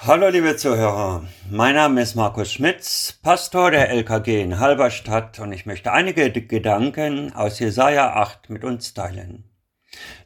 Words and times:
Hallo 0.00 0.28
liebe 0.28 0.56
Zuhörer, 0.56 1.26
mein 1.50 1.74
Name 1.74 2.02
ist 2.02 2.14
Markus 2.14 2.52
Schmitz, 2.52 3.18
Pastor 3.20 3.72
der 3.72 3.90
LKG 3.90 4.40
in 4.40 4.60
Halberstadt 4.60 5.40
und 5.40 5.52
ich 5.52 5.66
möchte 5.66 5.90
einige 5.90 6.30
Gedanken 6.30 7.32
aus 7.32 7.58
Jesaja 7.58 8.14
8 8.14 8.48
mit 8.48 8.62
uns 8.62 8.94
teilen. 8.94 9.42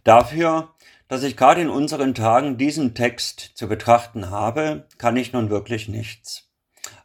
Dafür, 0.04 0.74
dass 1.08 1.22
ich 1.22 1.38
gerade 1.38 1.62
in 1.62 1.70
unseren 1.70 2.14
Tagen 2.14 2.58
diesen 2.58 2.94
Text 2.94 3.52
zu 3.54 3.66
betrachten 3.66 4.28
habe, 4.28 4.86
kann 4.98 5.16
ich 5.16 5.32
nun 5.32 5.48
wirklich 5.48 5.88
nichts. 5.88 6.50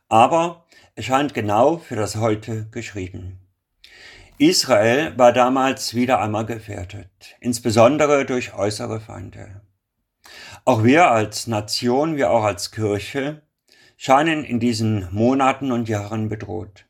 Aber 0.10 0.66
es 0.96 1.06
scheint 1.06 1.34
genau 1.34 1.78
für 1.78 1.96
das 1.96 2.18
heute 2.18 2.68
geschrieben. 2.70 3.40
Israel 4.40 5.18
war 5.18 5.32
damals 5.32 5.96
wieder 5.96 6.20
einmal 6.20 6.46
gefährdet, 6.46 7.38
insbesondere 7.40 8.26
durch 8.26 8.54
äußere 8.54 9.00
Feinde. 9.00 9.62
Auch 10.68 10.84
wir 10.84 11.12
als 11.12 11.48
Nation, 11.48 12.18
wir 12.18 12.30
auch 12.30 12.44
als 12.44 12.72
Kirche, 12.72 13.42
scheinen 13.96 14.44
in 14.44 14.60
diesen 14.60 15.08
Monaten 15.14 15.72
und 15.72 15.88
Jahren 15.88 16.28
bedroht. 16.28 16.88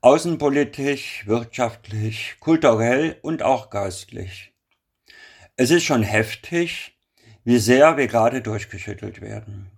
Außenpolitisch, 0.00 1.24
wirtschaftlich, 1.28 2.38
kulturell 2.40 3.18
und 3.22 3.44
auch 3.44 3.70
geistlich. 3.70 4.52
Es 5.54 5.70
ist 5.70 5.84
schon 5.84 6.02
heftig, 6.02 6.98
wie 7.44 7.58
sehr 7.58 7.96
wir 7.96 8.08
gerade 8.08 8.42
durchgeschüttelt 8.42 9.20
werden. 9.20 9.70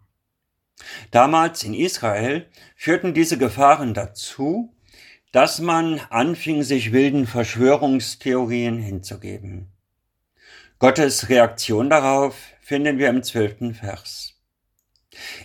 Damals 1.11 1.63
in 1.63 1.75
Israel 1.75 2.49
führten 2.75 3.13
diese 3.13 3.37
Gefahren 3.37 3.93
dazu, 3.93 4.75
dass 5.31 5.61
man 5.61 6.01
anfing, 6.09 6.63
sich 6.63 6.91
wilden 6.91 7.27
Verschwörungstheorien 7.27 8.79
hinzugeben. 8.79 9.74
Gottes 10.79 11.29
Reaktion 11.29 11.91
darauf 11.91 12.37
finden 12.61 12.99
wir 12.99 13.09
im 13.09 13.23
zwölften 13.23 13.75
Vers. 13.75 14.35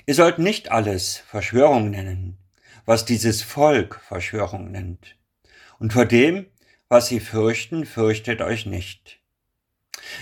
Ihr 0.06 0.16
sollt 0.16 0.40
nicht 0.40 0.72
alles 0.72 1.18
Verschwörung 1.18 1.92
nennen, 1.92 2.38
was 2.86 3.06
dieses 3.06 3.42
Volk 3.42 4.02
Verschwörung 4.08 4.72
nennt. 4.72 5.16
Und 5.80 5.94
vor 5.94 6.06
dem, 6.06 6.48
was 6.88 7.08
sie 7.08 7.20
fürchten, 7.20 7.86
fürchtet 7.86 8.42
euch 8.42 8.66
nicht. 8.66 9.20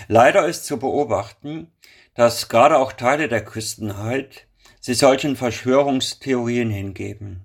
Leider 0.06 0.46
ist 0.46 0.66
zu 0.66 0.78
beobachten, 0.78 1.72
dass 2.14 2.48
gerade 2.48 2.78
auch 2.78 2.92
Teile 2.92 3.28
der 3.28 3.44
Christenheit 3.44 4.46
sich 4.80 4.98
solchen 4.98 5.36
Verschwörungstheorien 5.36 6.70
hingeben, 6.70 7.44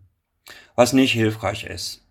was 0.76 0.94
nicht 0.94 1.14
hilfreich 1.14 1.64
ist. 1.64 2.02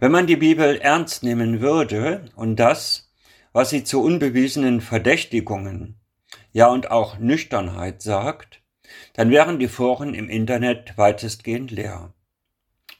Wenn 0.00 0.12
man 0.12 0.26
die 0.26 0.36
Bibel 0.36 0.76
ernst 0.80 1.22
nehmen 1.22 1.60
würde 1.60 2.30
und 2.36 2.56
das, 2.56 3.11
was 3.52 3.70
sie 3.70 3.84
zu 3.84 4.02
unbewiesenen 4.02 4.80
Verdächtigungen, 4.80 6.00
ja 6.52 6.68
und 6.68 6.90
auch 6.90 7.18
Nüchternheit 7.18 8.02
sagt, 8.02 8.62
dann 9.14 9.30
wären 9.30 9.58
die 9.58 9.68
Foren 9.68 10.14
im 10.14 10.28
Internet 10.28 10.96
weitestgehend 10.96 11.70
leer. 11.70 12.12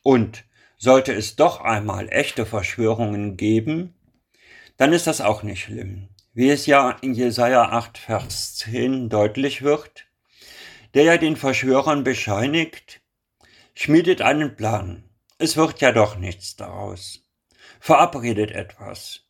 Und 0.02 0.44
sollte 0.78 1.12
es 1.12 1.36
doch 1.36 1.60
einmal 1.60 2.08
echte 2.10 2.44
Verschwörungen 2.44 3.36
geben, 3.36 3.94
dann 4.76 4.92
ist 4.92 5.06
das 5.06 5.20
auch 5.20 5.42
nicht 5.42 5.62
schlimm. 5.62 6.08
Wie 6.34 6.50
es 6.50 6.66
ja 6.66 6.90
in 7.02 7.14
Jesaja 7.14 7.70
8, 7.70 7.98
Vers 7.98 8.56
10 8.56 9.10
deutlich 9.10 9.62
wird, 9.62 10.06
der 10.94 11.04
ja 11.04 11.16
den 11.18 11.36
Verschwörern 11.36 12.04
bescheinigt, 12.04 13.00
schmiedet 13.74 14.22
einen 14.22 14.56
Plan. 14.56 15.04
Es 15.38 15.56
wird 15.56 15.80
ja 15.80 15.92
doch 15.92 16.16
nichts 16.16 16.56
daraus. 16.56 17.26
Verabredet 17.80 18.50
etwas. 18.50 19.24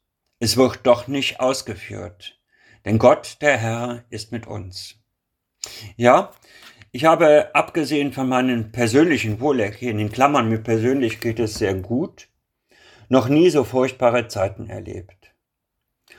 Es 0.44 0.56
wird 0.56 0.80
doch 0.82 1.06
nicht 1.06 1.38
ausgeführt, 1.38 2.36
denn 2.84 2.98
Gott, 2.98 3.36
der 3.42 3.56
Herr, 3.58 4.02
ist 4.10 4.32
mit 4.32 4.48
uns. 4.48 4.96
Ja, 5.94 6.32
ich 6.90 7.04
habe 7.04 7.54
abgesehen 7.54 8.12
von 8.12 8.28
meinem 8.28 8.72
persönlichen 8.72 9.38
Wohlergehen, 9.38 10.00
in 10.00 10.10
Klammern 10.10 10.48
mir 10.48 10.58
persönlich 10.58 11.20
geht 11.20 11.38
es 11.38 11.54
sehr 11.54 11.76
gut, 11.76 12.28
noch 13.08 13.28
nie 13.28 13.50
so 13.50 13.62
furchtbare 13.62 14.26
Zeiten 14.26 14.68
erlebt. 14.68 15.32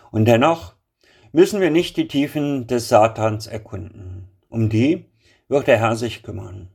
Und 0.10 0.24
dennoch 0.24 0.76
müssen 1.34 1.60
wir 1.60 1.70
nicht 1.70 1.98
die 1.98 2.08
Tiefen 2.08 2.66
des 2.66 2.88
Satans 2.88 3.48
erkunden. 3.48 4.30
Um 4.48 4.70
die 4.70 5.04
wird 5.50 5.68
der 5.68 5.80
Herr 5.80 5.98
sich 5.98 6.24
kümmern. 6.24 6.70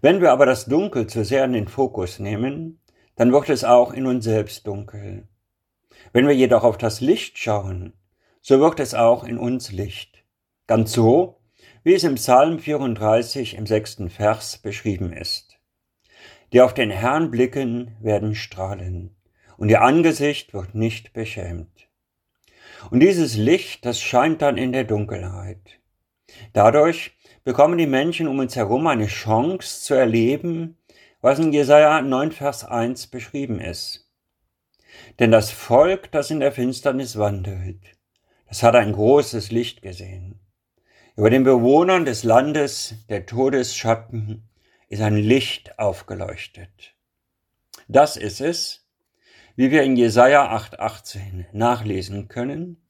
Wenn 0.00 0.22
wir 0.22 0.32
aber 0.32 0.46
das 0.46 0.64
Dunkel 0.64 1.08
zu 1.08 1.26
sehr 1.26 1.44
in 1.44 1.52
den 1.52 1.68
Fokus 1.68 2.18
nehmen, 2.18 2.80
dann 3.16 3.32
wird 3.32 3.50
es 3.50 3.64
auch 3.64 3.92
in 3.92 4.06
uns 4.06 4.24
selbst 4.24 4.66
dunkel. 4.66 5.28
Wenn 6.12 6.26
wir 6.26 6.34
jedoch 6.34 6.64
auf 6.64 6.78
das 6.78 7.00
Licht 7.00 7.38
schauen, 7.38 7.92
so 8.40 8.60
wird 8.60 8.80
es 8.80 8.94
auch 8.94 9.24
in 9.24 9.38
uns 9.38 9.72
Licht. 9.72 10.24
Ganz 10.66 10.92
so, 10.92 11.40
wie 11.82 11.94
es 11.94 12.04
im 12.04 12.16
Psalm 12.16 12.58
34 12.58 13.56
im 13.56 13.66
sechsten 13.66 14.10
Vers 14.10 14.58
beschrieben 14.58 15.12
ist. 15.12 15.58
Die 16.52 16.60
auf 16.60 16.74
den 16.74 16.90
Herrn 16.90 17.30
blicken, 17.30 17.96
werden 18.00 18.34
strahlen, 18.34 19.16
und 19.56 19.68
ihr 19.68 19.82
Angesicht 19.82 20.54
wird 20.54 20.74
nicht 20.74 21.12
beschämt. 21.12 21.88
Und 22.90 23.00
dieses 23.00 23.36
Licht, 23.36 23.84
das 23.84 24.00
scheint 24.00 24.40
dann 24.40 24.56
in 24.56 24.72
der 24.72 24.84
Dunkelheit. 24.84 25.80
Dadurch 26.52 27.12
bekommen 27.44 27.78
die 27.78 27.86
Menschen 27.86 28.28
um 28.28 28.38
uns 28.38 28.56
herum 28.56 28.86
eine 28.86 29.06
Chance 29.06 29.82
zu 29.82 29.94
erleben, 29.94 30.78
was 31.20 31.38
in 31.38 31.52
Jesaja 31.52 32.00
9 32.00 32.32
Vers 32.32 32.64
1 32.64 33.08
beschrieben 33.08 33.60
ist. 33.60 34.07
Denn 35.18 35.30
das 35.30 35.50
Volk, 35.50 36.10
das 36.12 36.30
in 36.30 36.40
der 36.40 36.52
Finsternis 36.52 37.18
wandelt, 37.18 37.80
das 38.46 38.62
hat 38.62 38.74
ein 38.74 38.92
großes 38.92 39.50
Licht 39.50 39.82
gesehen. 39.82 40.40
Über 41.16 41.30
den 41.30 41.44
Bewohnern 41.44 42.04
des 42.04 42.22
Landes 42.22 42.94
der 43.08 43.26
Todesschatten 43.26 44.48
ist 44.88 45.02
ein 45.02 45.16
Licht 45.16 45.78
aufgeleuchtet. 45.78 46.94
Das 47.88 48.16
ist 48.16 48.40
es, 48.40 48.86
wie 49.56 49.70
wir 49.70 49.82
in 49.82 49.96
Jesaja 49.96 50.56
8,18 50.56 51.46
nachlesen 51.52 52.28
können, 52.28 52.88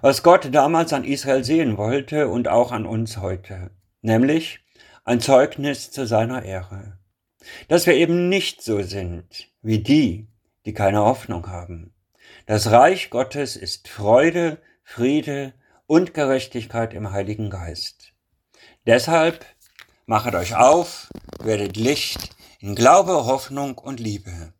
was 0.00 0.22
Gott 0.22 0.54
damals 0.54 0.92
an 0.92 1.04
Israel 1.04 1.44
sehen 1.44 1.76
wollte 1.76 2.28
und 2.28 2.48
auch 2.48 2.72
an 2.72 2.86
uns 2.86 3.16
heute, 3.16 3.70
nämlich 4.02 4.60
ein 5.04 5.20
Zeugnis 5.20 5.90
zu 5.90 6.06
seiner 6.06 6.42
Ehre. 6.44 6.98
Dass 7.68 7.86
wir 7.86 7.94
eben 7.94 8.28
nicht 8.28 8.62
so 8.62 8.82
sind 8.82 9.48
wie 9.62 9.78
die, 9.78 10.27
die 10.68 10.74
keine 10.74 11.00
Hoffnung 11.00 11.48
haben. 11.48 11.94
Das 12.44 12.70
Reich 12.70 13.08
Gottes 13.08 13.56
ist 13.56 13.88
Freude, 13.88 14.60
Friede 14.84 15.54
und 15.86 16.12
Gerechtigkeit 16.12 16.92
im 16.92 17.10
Heiligen 17.10 17.48
Geist. 17.48 18.12
Deshalb 18.86 19.46
machet 20.04 20.34
euch 20.34 20.56
auf, 20.56 21.08
werdet 21.42 21.78
Licht 21.78 22.36
in 22.60 22.74
Glaube, 22.74 23.24
Hoffnung 23.24 23.78
und 23.78 23.98
Liebe. 23.98 24.52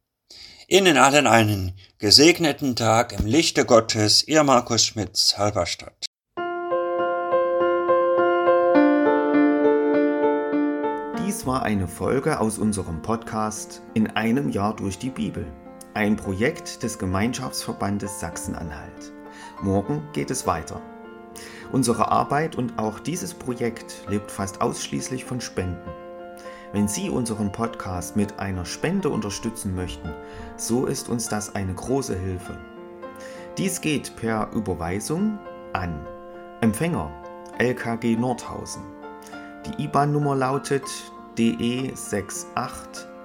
Ihnen 0.67 0.97
allen 0.97 1.27
einen 1.27 1.75
gesegneten 1.99 2.75
Tag 2.75 3.13
im 3.13 3.27
Lichte 3.27 3.67
Gottes, 3.67 4.27
Ihr 4.27 4.45
Markus 4.45 4.87
Schmitz, 4.87 5.37
Halberstadt. 5.37 6.07
Dies 11.27 11.45
war 11.45 11.65
eine 11.65 11.87
Folge 11.87 12.41
aus 12.41 12.57
unserem 12.57 13.03
Podcast 13.03 13.83
In 13.93 14.07
einem 14.07 14.49
Jahr 14.49 14.75
durch 14.75 14.97
die 14.97 15.11
Bibel 15.11 15.47
ein 15.98 16.14
Projekt 16.14 16.84
des 16.84 16.97
Gemeinschaftsverbandes 16.97 18.20
Sachsen-Anhalt. 18.20 19.12
Morgen 19.62 20.00
geht 20.12 20.31
es 20.31 20.47
weiter. 20.47 20.81
Unsere 21.72 22.12
Arbeit 22.12 22.54
und 22.54 22.78
auch 22.78 23.00
dieses 23.00 23.34
Projekt 23.34 24.04
lebt 24.06 24.31
fast 24.31 24.60
ausschließlich 24.60 25.25
von 25.25 25.41
Spenden. 25.41 25.91
Wenn 26.72 26.86
Sie 26.86 27.10
unseren 27.10 27.50
Podcast 27.50 28.14
mit 28.14 28.38
einer 28.38 28.64
Spende 28.64 29.09
unterstützen 29.09 29.75
möchten, 29.75 30.14
so 30.56 30.86
ist 30.86 31.09
uns 31.09 31.28
das 31.28 31.56
eine 31.56 31.75
große 31.75 32.16
Hilfe. 32.16 32.56
Dies 33.56 33.80
geht 33.80 34.15
per 34.15 34.53
Überweisung 34.53 35.41
an 35.72 36.06
Empfänger 36.60 37.10
LKG 37.59 38.15
Nordhausen. 38.15 38.84
Die 39.66 39.83
IBAN-Nummer 39.83 40.36
lautet 40.36 40.84
DE 41.36 41.92
68 41.92 43.08